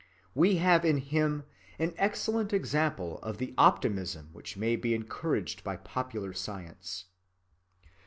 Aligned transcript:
We 0.33 0.55
have 0.55 0.83
in 0.83 0.97
him 0.97 1.43
an 1.77 1.93
excellent 1.95 2.53
example 2.53 3.19
of 3.19 3.37
the 3.37 3.53
optimism 3.55 4.29
which 4.33 4.57
may 4.57 4.75
be 4.75 4.95
encouraged 4.95 5.63
by 5.63 5.75
popular 5.77 6.33
science. 6.33 7.05